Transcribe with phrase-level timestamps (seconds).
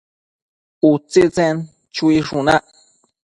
[0.89, 1.55] Utsitsen
[1.93, 2.65] chuishunac